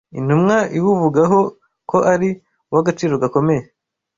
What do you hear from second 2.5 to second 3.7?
uw’agaciro gakomeye